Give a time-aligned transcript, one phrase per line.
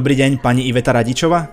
[0.00, 1.44] Dobrý deň, pani Iveta Radičová.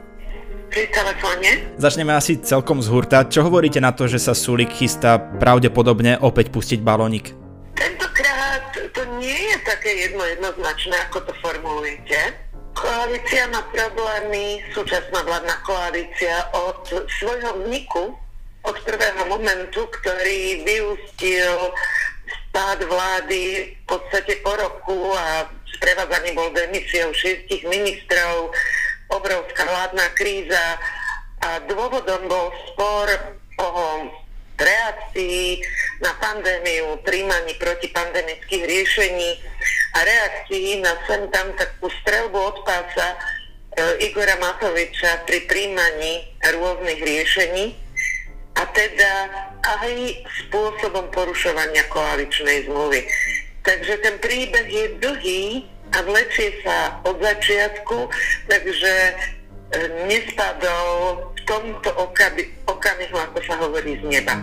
[0.71, 1.75] Pri telefóne.
[1.75, 3.27] Začneme asi celkom z hurta.
[3.27, 7.36] Čo hovoríte na to, že sa Sulik chystá pravdepodobne opäť pustiť balónik?
[7.75, 12.39] Tentokrát to nie je také jedno jednoznačné, ako to formulujete.
[12.71, 16.88] Koalícia má problémy, súčasná vládna koalícia od
[17.20, 18.16] svojho vzniku,
[18.63, 21.76] od prvého momentu, ktorý vyústil
[22.48, 28.55] spád vlády v podstate po roku a sprevádzaný bol demisiou šiestich ministrov,
[29.12, 30.80] obrovská vládna kríza
[31.43, 33.07] a dôvodom bol spor
[33.59, 33.67] o
[34.57, 35.62] reakcii
[36.02, 39.31] na pandémiu, príjmaní protipandemických riešení
[39.93, 43.18] a reakcií na sem tam takú strelbu od pása e,
[44.09, 47.77] Igora Matoviča pri príjmaní rôznych riešení
[48.57, 49.13] a teda
[49.62, 49.93] aj
[50.45, 53.05] spôsobom porušovania koaličnej zmluvy.
[53.68, 55.43] Takže ten príbeh je dlhý
[55.91, 58.07] a vlečie sa od začiatku,
[58.48, 59.13] takže e,
[60.07, 60.87] nespadol
[61.35, 64.40] v tomto okami, okamihu, ako sa hovorí, z neba.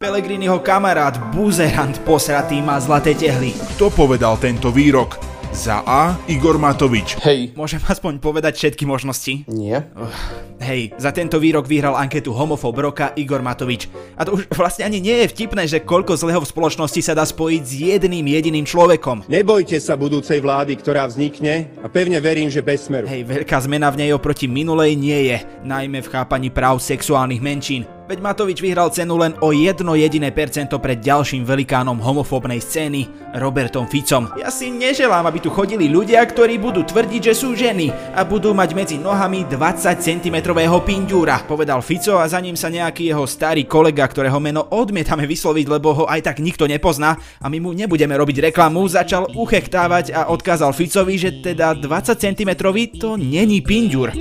[0.00, 3.52] Pelegriniho kamarát, buzerant posratý má zlaté tehly.
[3.76, 5.25] Kto povedal tento výrok?
[5.56, 6.20] Za A.
[6.28, 7.16] Igor Matovič.
[7.24, 7.56] Hej.
[7.56, 9.48] Môžem aspoň povedať všetky možnosti?
[9.48, 9.88] Nie.
[10.60, 13.88] Hej, za tento výrok vyhral anketu homofób roka Igor Matovič.
[14.20, 17.24] A to už vlastne ani nie je vtipné, že koľko zlého v spoločnosti sa dá
[17.24, 19.24] spojiť s jedným jediným človekom.
[19.32, 23.08] Nebojte sa budúcej vlády, ktorá vznikne a pevne verím, že bez smeru.
[23.08, 27.95] Hej, veľká zmena v nej oproti minulej nie je, najmä v chápaní práv sexuálnych menšín.
[28.06, 33.90] Veď Matovič vyhral cenu len o jedno jediné percento pred ďalším velikánom homofóbnej scény, Robertom
[33.90, 34.30] Ficom.
[34.38, 38.54] Ja si neželám, aby tu chodili ľudia, ktorí budú tvrdiť, že sú ženy a budú
[38.54, 40.36] mať medzi nohami 20 cm
[40.86, 45.66] pindúra, povedal Fico a za ním sa nejaký jeho starý kolega, ktorého meno odmietame vysloviť,
[45.66, 50.30] lebo ho aj tak nikto nepozná a my mu nebudeme robiť reklamu, začal uchechtávať a
[50.30, 52.50] odkázal Ficovi, že teda 20 cm
[53.02, 54.14] to není pindúr.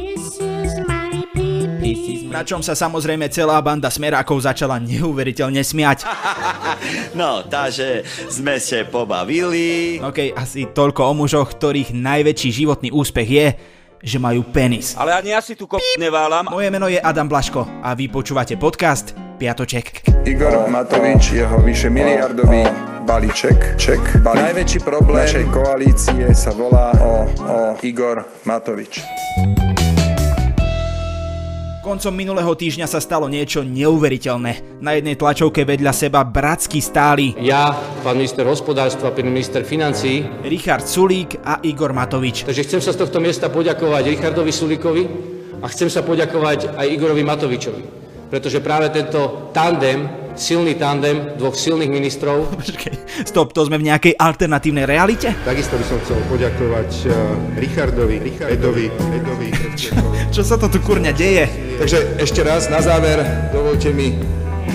[2.29, 6.05] Na čom sa samozrejme celá banda smerákov začala neuveriteľne smiať.
[7.15, 9.97] No, takže sme sa pobavili.
[10.03, 13.47] OK, asi toľko o mužoch, ktorých najväčší životný úspech je,
[14.05, 14.93] že majú penis.
[14.99, 15.79] Ale ani ja si tu ko...
[15.97, 16.51] neválam.
[16.51, 20.05] Moje meno je Adam Blaško a vy počúvate podcast Piatoček.
[20.27, 22.67] Igor Matovič, jeho vyše miliardový
[23.05, 24.45] balíček, ček, balík.
[24.53, 27.13] Najväčší problém našej koalície sa volá o,
[27.45, 29.01] o Igor Matovič.
[31.85, 34.81] Koncom minulého týždňa sa stalo niečo neuveriteľné.
[34.81, 40.25] Na jednej tlačovke vedľa seba bratsky stáli Ja, pán minister hospodárstva, pán minister financí.
[40.41, 42.49] Richard Sulík a Igor Matovič.
[42.49, 45.03] Takže chcem sa z tohto miesta poďakovať Richardovi Sulíkovi
[45.61, 47.83] a chcem sa poďakovať aj Igorovi Matovičovi.
[48.33, 54.13] Pretože práve tento tandem, silný tandem dvoch silných ministrov, Počkej, stop, to sme v nejakej
[54.19, 55.33] alternatívnej realite?
[55.43, 57.11] Takisto by som chcel poďakovať eh,
[57.59, 58.17] Richardovi,
[58.51, 59.49] Edovi, Edovi.
[60.35, 61.47] Čo sa to tu kurňa deje?
[61.79, 64.15] Takže ešte raz na záver dovolte mi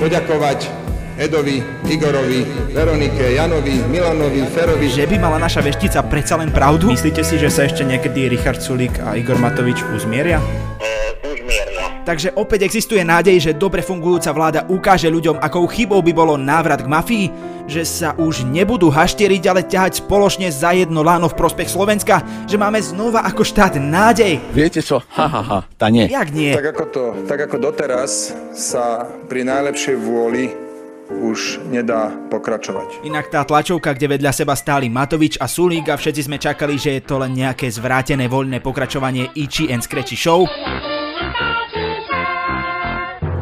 [0.00, 0.80] poďakovať
[1.20, 6.88] Edovi, Igorovi, Veronike, Janovi, Milanovi, Ferovi, Že by mala naša veštica predsa len pravdu?
[6.88, 10.40] Myslíte si, že sa ešte niekedy Richard Sulík a Igor Matovič uzmieria?
[12.00, 16.80] Takže opäť existuje nádej, že dobre fungujúca vláda ukáže ľuďom, akou chybou by bolo návrat
[16.80, 17.26] k mafii,
[17.70, 22.58] že sa už nebudú hašteriť, ale ťahať spoločne za jedno láno v prospech Slovenska, že
[22.58, 24.42] máme znova ako štát nádej.
[24.50, 25.04] Viete čo?
[25.14, 26.08] Ha, ha, ha, tá nie.
[26.08, 26.56] Jak nie?
[26.56, 30.50] Tak ako, to, tak ako doteraz sa pri najlepšej vôli
[31.10, 33.02] už nedá pokračovať.
[33.02, 36.98] Inak tá tlačovka, kde vedľa seba stáli Matovič a Sulík a všetci sme čakali, že
[36.98, 40.46] je to len nejaké zvrátené voľné pokračovanie Ichi and Scratchy Show.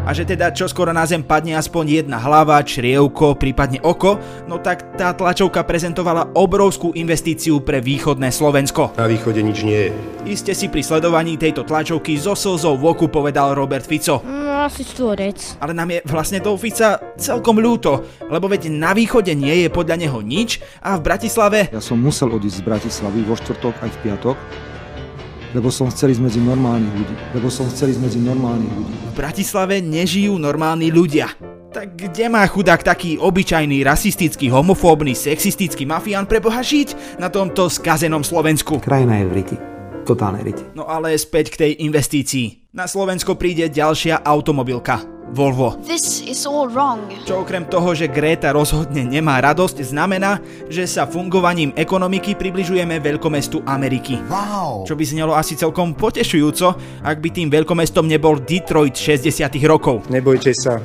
[0.09, 4.17] A že teda čoskoro na zem padne aspoň jedna hlava, črievko, prípadne oko,
[4.49, 8.97] no tak tá tlačovka prezentovala obrovskú investíciu pre východné Slovensko.
[8.97, 9.91] Na východe nič nie je.
[10.25, 14.25] Iste si pri sledovaní tejto tlačovky zo slzou v oku povedal Robert Fico.
[14.25, 15.61] No, asi štvorec.
[15.61, 20.09] Ale nám je vlastne toho Fica celkom ľúto, lebo veď na východe nie je podľa
[20.09, 23.99] neho nič a v Bratislave Ja som musel odísť z Bratislavy vo štvrtok aj v
[24.09, 24.37] piatok,
[25.57, 27.15] lebo som chcel ísť medzi normálnych ľudí.
[27.37, 28.95] Lebo som chcel ísť medzi normálnych ľudí.
[28.95, 31.33] v Bratislave nežijú normálni ľudia.
[31.69, 37.69] Tak kde má chudák taký obyčajný, rasistický, homofóbny, sexistický mafián pre Boha žiť na tomto
[37.69, 38.81] skazenom Slovensku?
[38.81, 39.57] Krajina je v riti.
[40.09, 40.65] Totálne riti.
[40.73, 42.73] No ale späť k tej investícii.
[42.73, 45.18] Na Slovensko príde ďalšia automobilka.
[45.29, 45.77] Volvo.
[45.85, 47.05] This is all wrong.
[47.23, 53.61] Čo okrem toho, že Gréta rozhodne nemá radosť, znamená, že sa fungovaním ekonomiky približujeme veľkomestu
[53.63, 54.17] Ameriky.
[54.25, 54.89] Wow.
[54.89, 59.29] Čo by znelo asi celkom potešujúco, ak by tým veľkomestom nebol Detroit 60
[59.69, 60.09] rokov.
[60.09, 60.81] Nebojte sa,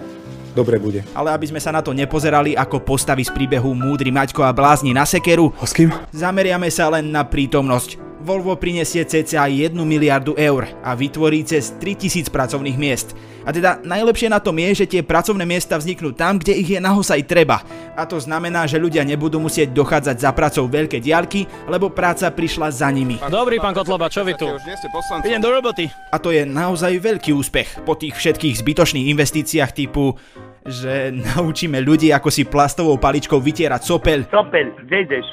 [0.51, 1.07] dobre bude.
[1.15, 4.91] Ale aby sme sa na to nepozerali ako postavy z príbehu Múdry Maťko a blázni
[4.91, 5.87] na sekeru, A s kým?
[6.11, 8.12] zameriame sa len na prítomnosť.
[8.23, 13.11] Volvo prinesie cca 1 miliardu eur a vytvorí cez 3000 pracovných miest.
[13.43, 16.79] A teda najlepšie na tom je, že tie pracovné miesta vzniknú tam, kde ich je
[16.79, 17.59] naozaj treba.
[17.99, 22.71] A to znamená, že ľudia nebudú musieť dochádzať za pracou veľké diaľky, lebo práca prišla
[22.71, 23.19] za nimi.
[23.27, 24.47] Dobrý, pán Kotloba, čo vy tu?
[25.27, 25.91] Idem do roboty.
[26.07, 30.15] A to je naozaj veľký úspech po tých všetkých zbytočných investíciách typu
[30.67, 34.19] že naučíme ľudí, ako si plastovou paličkou vytierať sopeľ.
[34.31, 35.25] Sopeľ, kde ideš?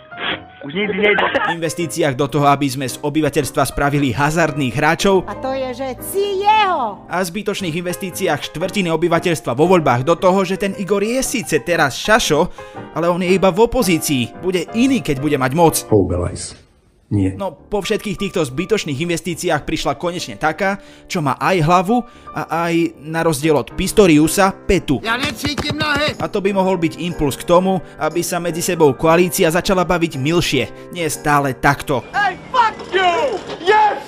[0.60, 1.30] Už nikdy nejdeš.
[1.56, 6.44] investíciách do toho, aby sme z obyvateľstva spravili hazardných hráčov A to je, že si
[6.44, 7.00] jeho.
[7.08, 11.96] a zbytočných investíciách štvrtiny obyvateľstva vo voľbách do toho, že ten Igor je síce teraz
[11.96, 12.52] šašo,
[12.92, 14.36] ale on je iba v opozícii.
[14.44, 15.74] Bude iný, keď bude mať moc.
[15.88, 16.69] Houbelajs.
[17.10, 17.34] Nie.
[17.34, 20.78] No po všetkých týchto zbytočných investíciách prišla konečne taká,
[21.10, 25.02] čo má aj hlavu a aj na rozdiel od Pistoriusa petu.
[25.02, 26.14] Ja necítim nohy!
[26.22, 30.22] A to by mohol byť impuls k tomu, aby sa medzi sebou koalícia začala baviť
[30.22, 30.64] milšie,
[30.94, 32.06] nie stále takto.
[32.14, 33.34] Hey, fuck you!
[33.58, 33.98] Yes!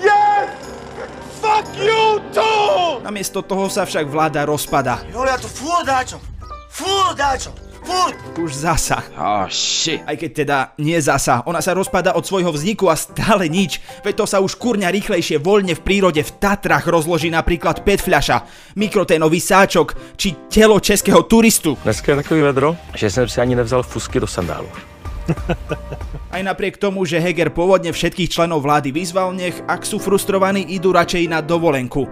[0.00, 0.48] Yes!
[1.44, 3.04] Fuck you too!
[3.04, 5.04] Namiesto toho sa však vláda rozpada.
[5.12, 6.16] Julia, to furt dáčo!
[6.72, 7.67] Furt dáčo!
[8.38, 9.02] Už zasa.
[9.18, 9.98] Oh, shit.
[10.06, 13.82] Aj keď teda nie zasa, ona sa rozpada od svojho vzniku a stále nič.
[14.06, 18.46] Veď to sa už kurňa rýchlejšie voľne v prírode v Tatrach rozloží napríklad PET fľaša,
[18.78, 21.74] mikroténový sáčok či telo českého turistu.
[21.82, 24.70] Dneska je takový vedro, že jsem si ani nevzal fusky do sandálu.
[26.34, 30.94] Aj napriek tomu, že Heger pôvodne všetkých členov vlády vyzval, nech ak sú frustrovaní, idú
[30.94, 32.08] radšej na dovolenku.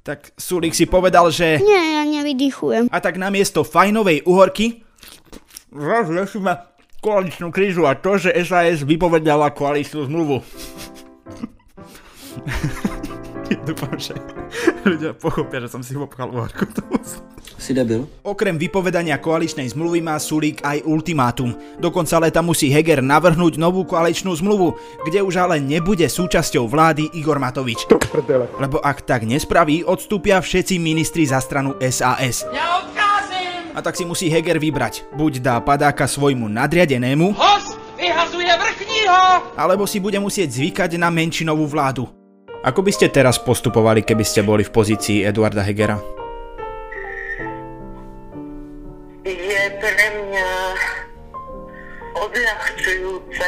[0.00, 1.60] Tak Sulik si povedal, že...
[1.60, 2.88] Nie, ja nevydýchujem.
[2.88, 4.86] A tak namiesto fajnovej uhorky
[5.70, 6.52] zase riešime
[7.00, 10.42] koaličnú krízu a to, že SAS vypovedala koaličnú zmluvu.
[13.66, 14.14] Dúfam, že
[14.86, 16.70] ľudia pochopia, že som si obchal uhorku.
[17.60, 18.08] Si debil?
[18.24, 21.52] Okrem vypovedania koaličnej zmluvy má Sulík aj ultimátum.
[21.76, 27.12] Do konca leta musí Heger navrhnúť novú koaličnú zmluvu, kde už ale nebude súčasťou vlády
[27.20, 27.84] Igor Matovič.
[28.56, 32.48] Lebo ak tak nespraví, odstúpia všetci ministri za stranu SAS.
[32.48, 32.89] Ja!
[33.74, 35.06] A tak si musí Heger vybrať.
[35.14, 39.18] Buď dá padáka svojmu nadriadenému, Host vyhazuje vrchního!
[39.56, 42.08] alebo si bude musieť zvykať na menšinovú vládu.
[42.60, 45.96] Ako by ste teraz postupovali, keby ste boli v pozícii Eduarda Hegera?
[49.24, 50.50] Je pre mňa
[52.20, 53.46] odľahčujúce,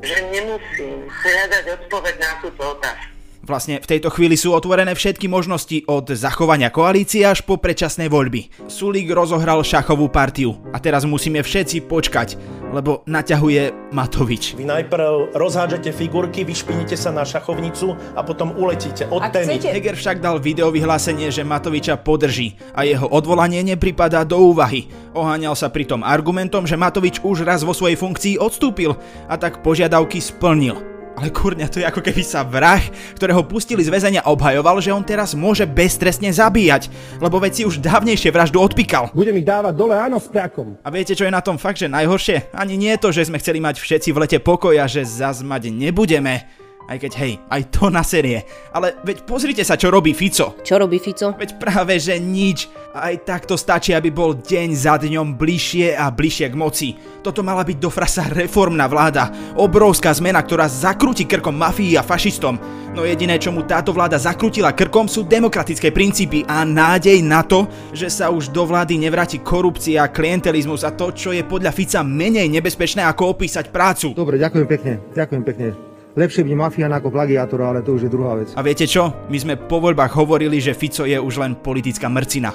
[0.00, 3.19] že nemusím hľadať odpoveď na túto otázku.
[3.40, 8.52] Vlastne v tejto chvíli sú otvorené všetky možnosti od zachovania koalície až po predčasné voľby.
[8.68, 12.36] Sulík rozohral šachovú partiu a teraz musíme všetci počkať,
[12.76, 14.60] lebo naťahuje Matovič.
[14.60, 19.56] Vy najprv rozhádžete figurky, vyšpinite sa na šachovnicu a potom uletíte od témy.
[19.56, 24.92] Heger však dal video vyhlásenie, že Matoviča podrží a jeho odvolanie nepripadá do úvahy.
[25.16, 30.20] Oháňal sa pritom argumentom, že Matovič už raz vo svojej funkcii odstúpil a tak požiadavky
[30.20, 30.99] splnil.
[31.18, 32.80] Ale kurňa, to je ako keby sa vrah,
[33.18, 38.30] ktorého pustili z väzenia, obhajoval, že on teraz môže beztrestne zabíjať, lebo veci už dávnejšie
[38.30, 39.10] vraždu odpíkal.
[39.12, 40.78] Budem ich dávať dole, áno, s prakom.
[40.80, 42.54] A viete, čo je na tom fakt, že najhoršie?
[42.54, 45.42] Ani nie je to, že sme chceli mať všetci v lete pokoj a že zas
[45.42, 46.46] mať nebudeme.
[46.90, 48.42] Aj keď hej, aj to na série.
[48.74, 50.58] Ale veď pozrite sa, čo robí Fico.
[50.64, 51.36] Čo robí Fico?
[51.38, 52.66] Veď práve, že nič.
[52.90, 56.88] Aj takto stačí, aby bol deň za dňom bližšie a bližšie k moci.
[57.22, 59.30] Toto mala byť do frasa reformná vláda.
[59.54, 62.58] Obrovská zmena, ktorá zakrúti krkom mafii a fašistom.
[62.90, 67.70] No jediné, čo mu táto vláda zakrutila krkom, sú demokratické princípy a nádej na to,
[67.94, 72.50] že sa už do vlády nevráti korupcia, klientelizmus a to, čo je podľa Fica menej
[72.50, 74.10] nebezpečné ako opísať prácu.
[74.10, 75.89] Dobre, ďakujem pekne, ďakujem pekne.
[76.18, 78.50] Lepšie byť mafián ako plagiátor, ale to už je druhá vec.
[78.58, 79.14] A viete čo?
[79.30, 82.50] My sme po voľbách hovorili, že Fico je už len politická mrcina.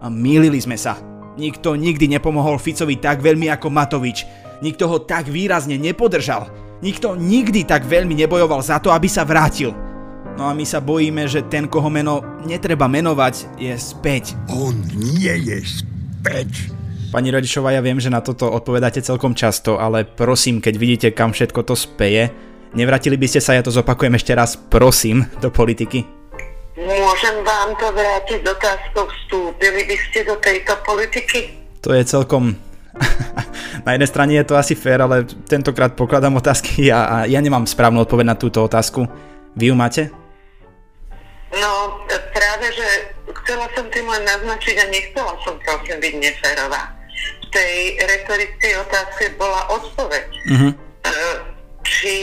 [0.00, 0.96] A mýlili sme sa.
[1.36, 4.24] Nikto nikdy nepomohol Ficovi tak veľmi ako Matovič.
[4.64, 6.48] Nikto ho tak výrazne nepodržal.
[6.80, 9.76] Nikto nikdy tak veľmi nebojoval za to, aby sa vrátil.
[10.40, 14.38] No a my sa bojíme, že ten, koho meno netreba menovať, je späť.
[14.48, 16.72] On nie je späť.
[17.10, 21.34] Pani Rodičová, ja viem, že na toto odpovedáte celkom často, ale prosím, keď vidíte, kam
[21.34, 22.30] všetko to speje,
[22.76, 26.04] Nevratili by ste sa, ja to zopakujem ešte raz, prosím, do politiky?
[26.76, 31.58] Môžem vám to vrátiť otázkou, vstúpili by ste do tejto politiky?
[31.80, 32.54] To je celkom...
[33.86, 37.64] na jednej strane je to asi fér, ale tentokrát pokladám otázky a, a ja nemám
[37.64, 39.08] správnu odpoveď na túto otázku.
[39.56, 40.12] Vy ju máte?
[41.56, 42.04] No,
[42.36, 42.86] práve, že
[43.42, 46.92] chcela som tým len naznačiť a nechcela som prosím byť neférová.
[47.42, 50.28] V tej retorickej otázke bola odpoveď.
[50.52, 50.70] Mhm.
[51.82, 52.14] Či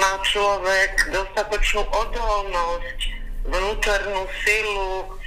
[0.00, 2.98] má človek dostatočnú odolnosť,
[3.48, 5.18] vnútornú silu,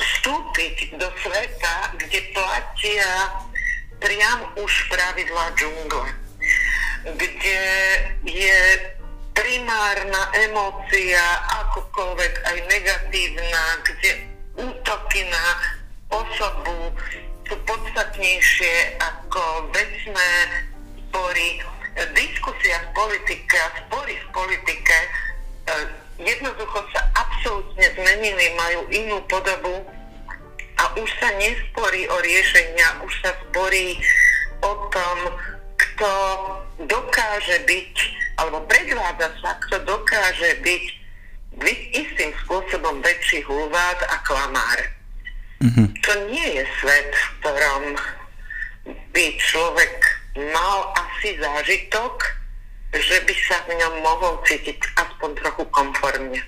[0.00, 3.12] vstúpiť do sveta, kde platia
[4.00, 6.08] priam už pravidla džungle,
[7.20, 7.60] kde
[8.24, 8.60] je
[9.36, 11.24] primárna emócia
[11.64, 14.10] akokoľvek aj negatívna, kde
[14.56, 15.46] útoky na
[16.12, 16.92] osobu
[17.44, 20.30] sú podstatnejšie ako vecné
[21.08, 21.60] spory.
[22.16, 25.08] Diskusia v politike a spory v politike e,
[26.24, 29.84] jednoducho sa absolútne zmenili, majú inú podobu
[30.80, 34.00] a už sa nesporí o riešenia, už sa sporí
[34.64, 35.18] o tom,
[35.76, 36.12] kto
[36.88, 37.94] dokáže byť,
[38.40, 40.84] alebo predvádza sa, kto dokáže byť,
[41.60, 44.80] byť istým spôsobom väčší hulvát a klamár.
[45.60, 45.86] Mm-hmm.
[46.00, 47.84] To nie je svet, v ktorom
[49.12, 49.92] by človek
[50.36, 52.14] mal asi zážitok,
[52.94, 56.40] že by sa v ňom mohol cítiť aspoň trochu konformne.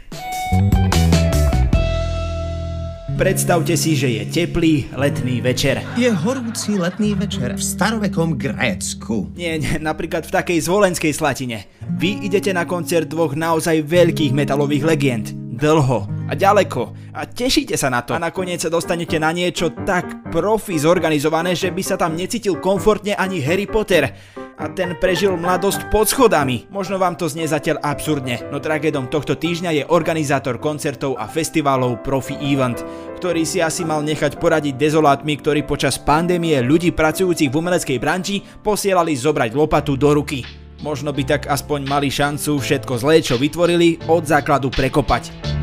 [3.12, 5.78] Predstavte si, že je teplý letný večer.
[5.94, 9.30] Je horúci letný večer v starovekom Grécku.
[9.38, 11.70] Nie, nie, napríklad v takej zvolenskej slatine.
[12.02, 15.26] Vy idete na koncert dvoch naozaj veľkých metalových legend.
[15.54, 18.16] Dlho a ďaleko a tešíte sa na to.
[18.16, 23.12] A nakoniec sa dostanete na niečo tak profi zorganizované, že by sa tam necítil komfortne
[23.12, 24.08] ani Harry Potter
[24.56, 26.72] a ten prežil mladosť pod schodami.
[26.72, 32.00] Možno vám to znie zatiaľ absurdne, no tragédom tohto týždňa je organizátor koncertov a festivalov
[32.00, 32.80] Profi Event,
[33.20, 38.40] ktorý si asi mal nechať poradiť dezolátmi, ktorí počas pandémie ľudí pracujúcich v umeleckej branži
[38.64, 40.40] posielali zobrať lopatu do ruky.
[40.82, 45.61] Možno by tak aspoň mali šancu všetko zlé, čo vytvorili, od základu prekopať.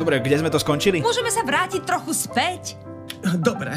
[0.00, 1.04] Dobre, kde sme to skončili?
[1.04, 2.80] Môžeme sa vrátiť trochu späť?
[3.36, 3.74] Dobre,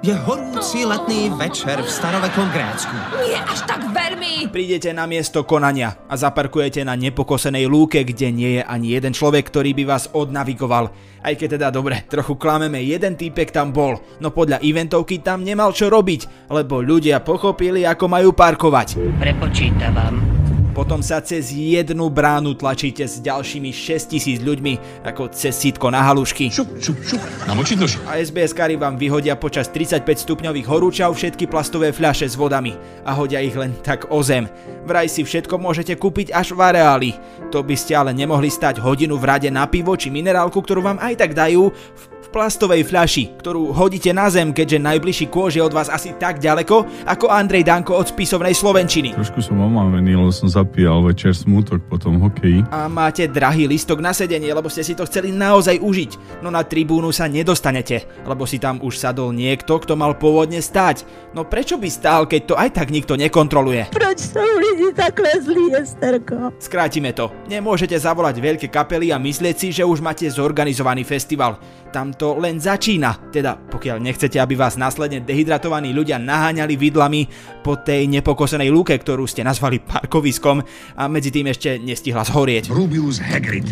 [0.00, 2.96] je horúci letný večer v starovekom Grécku.
[3.20, 4.48] Nie až tak veľmi.
[4.48, 9.46] Prídete na miesto konania a zaparkujete na nepokosenej lúke, kde nie je ani jeden človek,
[9.52, 10.90] ktorý by vás odnavigoval.
[11.20, 15.76] Aj keď teda dobre, trochu klameme, jeden týpek tam bol, no podľa eventovky tam nemal
[15.76, 18.96] čo robiť, lebo ľudia pochopili, ako majú parkovať.
[19.20, 20.29] Prepočítavam.
[20.70, 26.46] Potom sa cez jednu bránu tlačíte s ďalšími 6000 ľuďmi, ako cez sítko na halušky.
[26.46, 27.98] Šup, šup, šup, namočiť nož.
[28.06, 33.10] A SBS kary vám vyhodia počas 35 stupňových horúčav všetky plastové fľaše s vodami a
[33.10, 34.46] hodia ich len tak o zem.
[34.86, 37.10] Vraj si všetko môžete kúpiť až v areáli.
[37.50, 41.02] To by ste ale nemohli stať hodinu v rade na pivo či minerálku, ktorú vám
[41.02, 45.74] aj tak dajú v plastovej fľaši, ktorú hodíte na zem, keďže najbližší kôž je od
[45.74, 49.18] vás asi tak ďaleko, ako Andrej Danko od spisovnej Slovenčiny.
[49.18, 52.60] Trošku som omavený, lebo som zapíjal večer smutok po tom hokeji.
[52.68, 56.42] A máte drahý listok na sedenie, lebo ste si to chceli naozaj užiť.
[56.44, 61.08] No na tribúnu sa nedostanete, lebo si tam už sadol niekto, kto mal pôvodne stáť.
[61.32, 63.88] No prečo by stál, keď to aj tak nikto nekontroluje?
[63.88, 66.52] Proč sú lidi takhle zlí, Esterko?
[66.60, 67.32] Skrátime to.
[67.48, 71.56] Nemôžete zavolať veľké kapely a myslieť si, že už máte zorganizovaný festival.
[71.90, 73.34] Tam to len začína.
[73.34, 77.26] Teda pokiaľ nechcete, aby vás následne dehydratovaní ľudia naháňali vidlami
[77.66, 80.62] po tej nepokosenej lúke, ktorú ste nazvali parkoviskom
[80.94, 82.70] a medzi tým ešte nestihla zhorieť.
[82.70, 83.66] Rubius Hagrid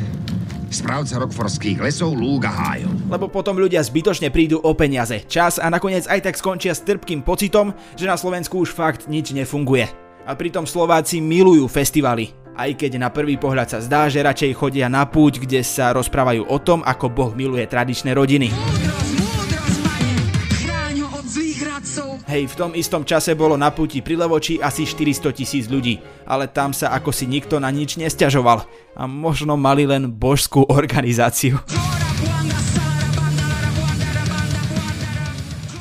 [0.68, 2.92] správca rokforských lesov Lúga Hájov.
[3.08, 7.24] Lebo potom ľudia zbytočne prídu o peniaze, čas a nakoniec aj tak skončia s trpkým
[7.24, 9.88] pocitom, že na Slovensku už fakt nič nefunguje.
[10.28, 14.90] A pritom Slováci milujú festivaly aj keď na prvý pohľad sa zdá, že radšej chodia
[14.90, 18.50] na púť, kde sa rozprávajú o tom, ako Boh miluje tradičné rodiny.
[22.28, 25.96] Hej, v tom istom čase bolo na púti pri Levoči asi 400 tisíc ľudí,
[26.28, 31.56] ale tam sa ako si nikto na nič nestiažoval a možno mali len božskú organizáciu.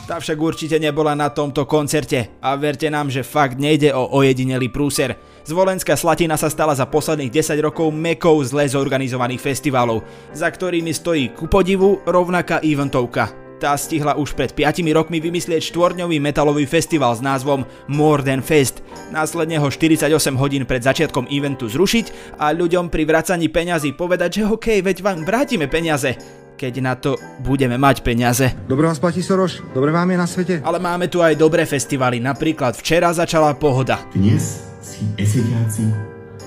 [0.08, 4.72] Tá však určite nebola na tomto koncerte a verte nám, že fakt nejde o ojedinelý
[4.72, 5.20] prúser.
[5.48, 10.04] Zvolenská Slatina sa stala za posledných 10 rokov mekou zle zorganizovaných festivalov,
[10.36, 13.32] za ktorými stojí ku podivu rovnaká eventovka.
[13.56, 18.84] Tá stihla už pred 5 rokmi vymyslieť štvorňový metalový festival s názvom More Than Fest.
[19.08, 24.52] Následne ho 48 hodín pred začiatkom eventu zrušiť a ľuďom pri vracaní peňazí povedať, že
[24.52, 26.20] OK, veď vám vrátime peniaze
[26.58, 28.50] keď na to budeme mať peniaze.
[28.66, 30.56] Dobre vás platí Soroš, dobre vám je na svete.
[30.66, 34.02] Ale máme tu aj dobré festivaly, napríklad včera začala Pohoda.
[34.10, 35.84] Dnes si esediaci,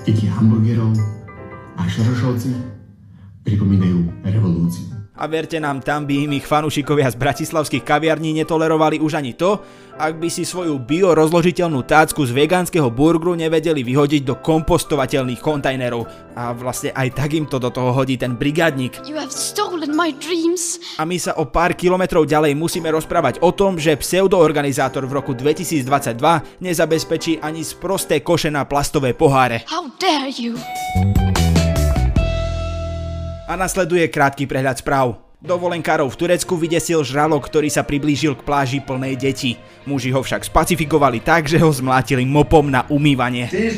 [0.01, 0.97] deti hamburgerov
[1.77, 2.49] a šorošovci
[3.45, 9.21] pripomínajú revolúciu a verte nám, tam by im ich fanúšikovia z bratislavských kaviarní netolerovali už
[9.21, 9.61] ani to,
[10.01, 16.09] ak by si svoju bio rozložiteľnú tácku z vegánskeho burgeru nevedeli vyhodiť do kompostovateľných kontajnerov.
[16.33, 18.97] A vlastne aj tak im to do toho hodí ten brigádnik.
[20.97, 25.37] A my sa o pár kilometrov ďalej musíme rozprávať o tom, že pseudoorganizátor v roku
[25.37, 26.17] 2022
[26.65, 29.69] nezabezpečí ani sprosté koše na plastové poháre.
[29.69, 30.57] How dare you?
[33.51, 35.19] A nasleduje krátky prehľad správ.
[35.43, 39.59] Dovolenkárov v Turecku vydesil žralok, ktorý sa priblížil k pláži plnej detí.
[39.83, 43.51] Muži ho však spacifikovali tak, že ho zmlátili mopom na umývanie.
[43.51, 43.75] Ty!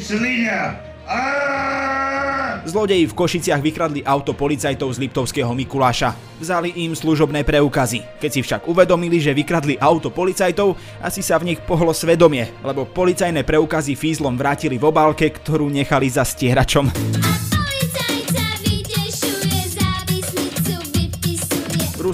[2.69, 6.13] Zlodeji v Košiciach vykradli auto policajtov z Liptovského Mikuláša.
[6.37, 8.05] Vzali im služobné preukazy.
[8.21, 12.85] Keď si však uvedomili, že vykradli auto policajtov, asi sa v nich pohlo svedomie, lebo
[12.85, 16.93] policajné preukazy fízlom vrátili v obálke, ktorú nechali za stieračom.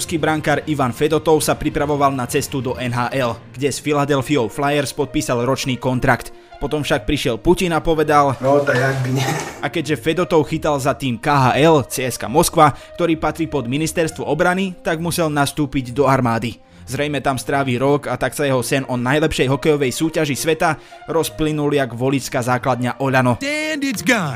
[0.00, 5.44] Ruský brankár Ivan Fedotov sa pripravoval na cestu do NHL, kde s Philadelphia Flyers podpísal
[5.44, 6.32] ročný kontrakt.
[6.56, 9.28] Potom však prišiel Putin a povedal No tak jak by nie.
[9.60, 15.04] A keďže Fedotov chytal za tým KHL, CSK Moskva, ktorý patrí pod ministerstvo obrany, tak
[15.04, 16.56] musel nastúpiť do armády.
[16.90, 20.74] Zrejme tam strávi rok a tak sa jeho sen o najlepšej hokejovej súťaži sveta
[21.06, 23.38] rozplynul jak volická základňa Oľano.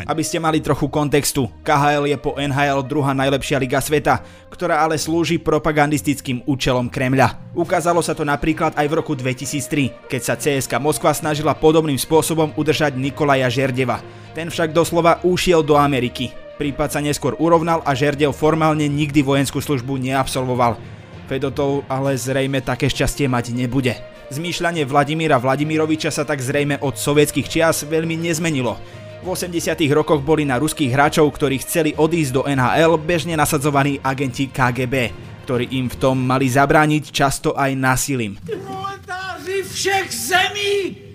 [0.07, 4.23] Aby ste mali trochu kontextu, KHL je po NHL druhá najlepšia liga sveta,
[4.55, 7.59] ktorá ale slúži propagandistickým účelom Kremľa.
[7.59, 12.55] Ukázalo sa to napríklad aj v roku 2003, keď sa CSK Moskva snažila podobným spôsobom
[12.55, 13.99] udržať Nikolaja Žerdeva.
[14.31, 16.31] Ten však doslova ušiel do Ameriky.
[16.55, 20.79] Prípad sa neskôr urovnal a Žerdev formálne nikdy vojenskú službu neabsolvoval.
[21.25, 23.97] Fedotov ale zrejme také šťastie mať nebude.
[24.33, 28.77] Zmýšľanie Vladimíra Vladimiroviča sa tak zrejme od sovietských čias veľmi nezmenilo.
[29.25, 34.53] V 80 rokoch boli na ruských hráčov, ktorí chceli odísť do NHL, bežne nasadzovaní agenti
[34.53, 35.17] KGB,
[35.49, 38.37] ktorí im v tom mali zabrániť často aj násilím.
[38.45, 40.73] Proletáři všech zemí,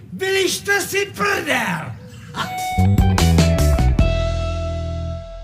[0.09, 1.98] vylište si prdel!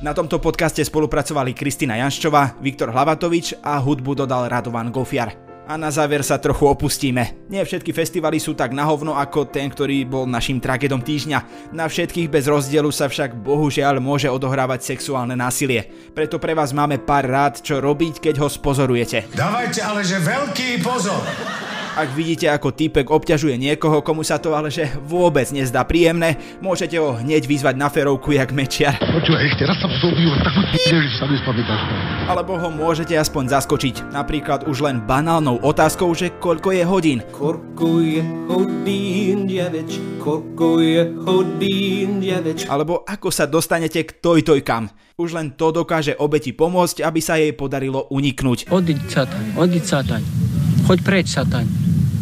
[0.06, 5.34] Na tomto podcaste spolupracovali Kristina Janščová, Viktor Hlavatovič a hudbu dodal Radovan Gofiar.
[5.66, 7.42] A na záver sa trochu opustíme.
[7.50, 11.74] Nie všetky festivaly sú tak na hovno ako ten, ktorý bol našim tragedom týždňa.
[11.74, 15.90] Na všetkých bez rozdielu sa však bohužiaľ môže odohrávať sexuálne násilie.
[16.14, 19.34] Preto pre vás máme pár rád, čo robiť, keď ho spozorujete.
[19.34, 21.26] Dávajte ale že veľký pozor!
[21.96, 27.00] Ak vidíte, ako týpek obťažuje niekoho, komu sa to ale že vôbec nezdá príjemné, môžete
[27.00, 29.00] ho hneď vyzvať na ferovku jak mečiar.
[29.00, 31.82] Počúvaj, ešte raz sa vstúpil, tak že sa nespamätáš.
[32.28, 37.20] Alebo ho môžete aspoň zaskočiť, napríklad už len banálnou otázkou, že koľko je hodín.
[37.32, 42.68] Koľko je hodín, diaveč, koľko je hodín, diaveč.
[42.68, 44.92] Alebo ako sa dostanete k tojtojkam.
[45.16, 48.68] Už len to dokáže obeti pomôcť, aby sa jej podarilo uniknúť.
[48.68, 50.45] Odiť sataň, odiť sataň.
[50.86, 51.66] Choď preč, sataň.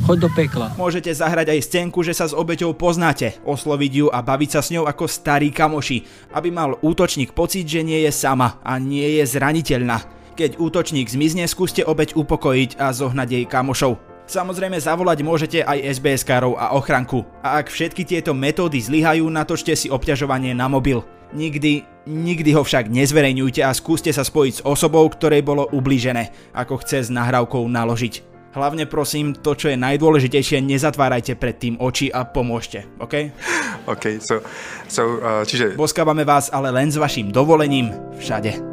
[0.08, 0.71] Choď do pekla.
[0.80, 4.71] Môžete zahrať aj scénku, že sa s obeťou poznáte, osloviť ju a baviť sa s
[4.71, 9.23] ňou ako starí kamoši, aby mal útočník pocit, že nie je sama a nie je
[9.28, 10.08] zraniteľná.
[10.39, 13.99] Keď útočník zmizne, skúste obeť upokojiť a zohnať jej kamošov.
[14.32, 17.28] Samozrejme zavolať môžete aj SBS-károv a ochranku.
[17.43, 21.04] A ak všetky tieto metódy zlyhajú, natočte si obťažovanie na mobil.
[21.36, 26.80] Nikdy, nikdy ho však nezverejňujte a skúste sa spojiť s osobou, ktorej bolo ublížené, ako
[26.80, 28.32] chce s nahrávkou naložiť.
[28.53, 33.33] Hlavne prosím, to čo je najdôležitejšie, nezatvárajte pred tým oči a pomôžte, OK?
[33.93, 34.45] OK, so,
[34.85, 35.73] so uh, čiže...
[35.73, 37.89] Boskávame vás ale len s vašim dovolením
[38.21, 38.72] všade.